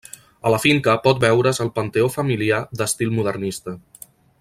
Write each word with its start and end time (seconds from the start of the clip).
A 0.45 0.51
la 0.53 0.59
finca 0.63 0.95
pot 1.03 1.21
veure's 1.25 1.61
el 1.67 1.71
panteó 1.77 2.09
familiar 2.17 2.65
d'estil 2.81 3.15
modernista. 3.21 3.79